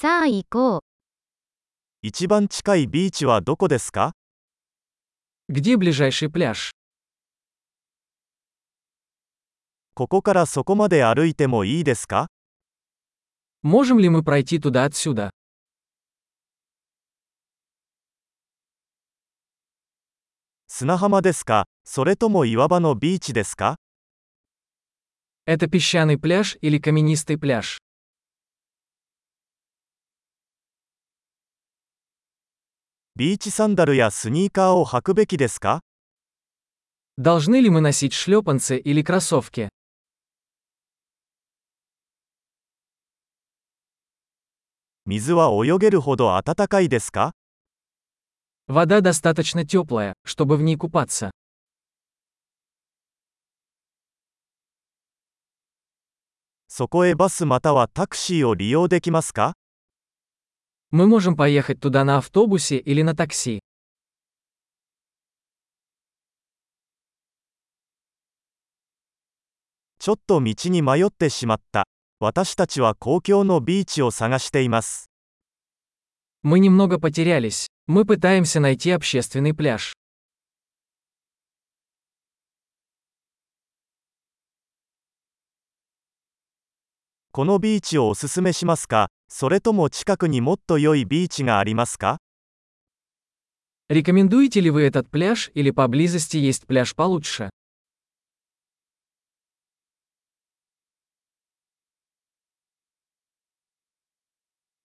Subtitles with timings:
[0.00, 0.81] さあ行こう。
[2.01, 4.13] 一番近いビーチはどこですか
[5.47, 6.71] Где ближайший пляж?
[9.93, 12.29] ここからそこまで歩いてもいいですか
[13.63, 15.29] Можем ли мы пройти туда отсюда?
[20.67, 23.75] 砂浜ですかそれとも岩場のビーチですか
[25.45, 27.77] Это песчаный пляж или каменистый пляж?
[33.16, 35.80] ビーチサンダルやスニーカーを履くべきですか
[37.16, 39.68] Должны ли мы носить шлепанцы или кроссовки?
[45.06, 47.32] 水は泳げるほど暖かいですか
[48.68, 51.30] Вода достаточно теплая, чтобы в ней купаться.
[56.68, 59.54] そこへバスまたはタクシーを利用できますか
[60.91, 63.61] Мы можем поехать туда на автобусе или на такси.
[76.43, 77.67] Мы немного потерялись.
[77.87, 79.93] Мы пытаемся найти общественный пляж.
[87.32, 92.18] このビーチをおすすめしますかそれとも近くにもっと良いビーチがありますか
[93.88, 97.50] Рекомендуете ли вы этот пляж или поблизости есть пляж получше?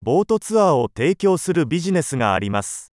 [0.04, 2.92] ボートツアーを提供するビジネスがあります。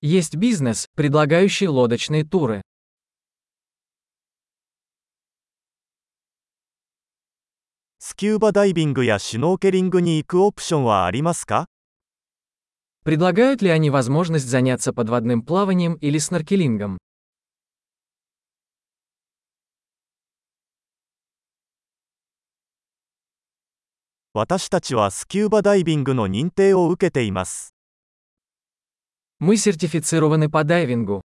[0.00, 2.62] Есть бизнес, предлагающий лодочные туры.
[8.02, 11.66] スキューバダイビングやシュノーケリングに行くオプションはありますか
[13.04, 16.96] Предлагают ли они возможность заняться подводным плаванием или сноркелингом?
[24.32, 27.74] 私たちはスキューバダイビングの認定を受けています。
[29.40, 31.22] Мы сертифицированы по дайвингу.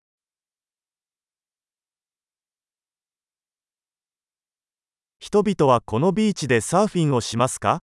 [5.28, 7.80] 人々はこのビーチでサーフィンをしますか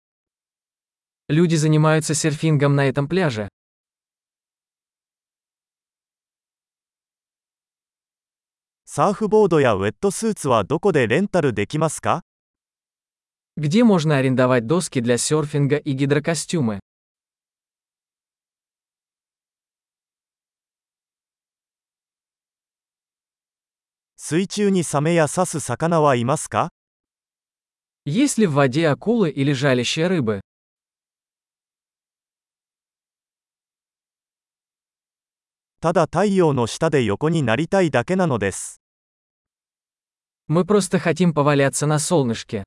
[1.30, 3.48] Люди занимаются серфингом на этом пляже.
[8.86, 12.24] サーフボードやウェットスーツはどこでレンタルできますか
[13.58, 16.80] Где можно арендовать доски для серфинга и гидрокостюмы?
[24.18, 26.70] 水中にサメや刺す魚はいますか
[28.06, 30.42] Есть ли в воде акулы или жалящие рыбы?
[35.80, 38.82] ただ太陽の下で横になりたいだけなのです。
[40.48, 42.64] Мы просто хотим поваляться на солнышке.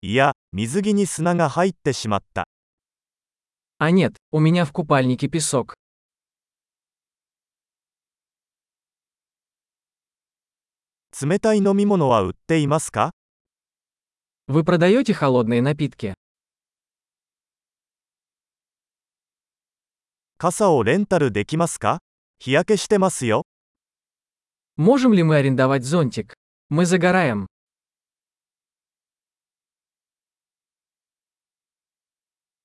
[0.00, 2.48] いや、水着に砂が入ってしまった。
[3.78, 5.71] А нет, у меня в купальнике песок.
[11.22, 13.12] 冷たい飲み物は売っていますか
[14.48, 16.14] Вы продаете холодные напитки?
[20.38, 21.98] 傘をレンタルできますか
[22.38, 23.44] 日焼けしてますよ。
[24.76, 26.34] Можем ли мы арендовать зонтик?
[26.70, 27.46] Мы загораем.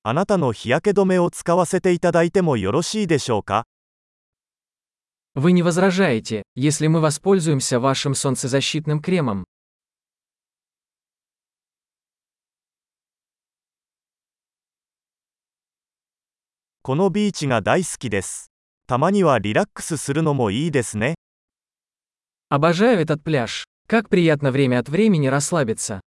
[0.04, 3.64] あなたの日焼け止めを使わせていただいてもよろしいでしょうか
[5.35, 9.45] Вы не возражаете, если мы воспользуемся вашим солнцезащитным кремом?
[22.49, 23.65] Обожаю этот пляж.
[23.87, 26.01] Как приятно время от времени расслабиться.